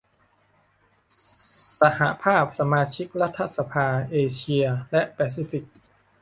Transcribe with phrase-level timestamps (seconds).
[1.79, 5.65] สหภาพสมาชิกรัฐสภาเอเชียและแปซิฟิก